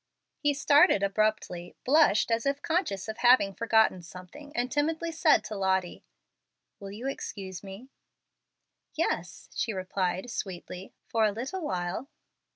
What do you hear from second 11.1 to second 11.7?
a little